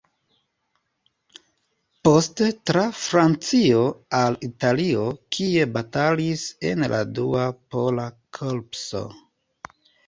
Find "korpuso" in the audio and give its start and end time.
8.41-9.07